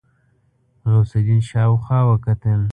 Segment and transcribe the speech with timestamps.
[0.91, 2.61] غوث الدين شاوخوا وکتل.